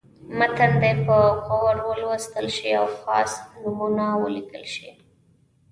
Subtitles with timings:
[0.39, 4.89] متن دې په غور ولوستل شي او خاص نومونه ولیکل شي.